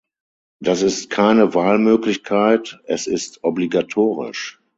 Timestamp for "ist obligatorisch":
3.05-4.59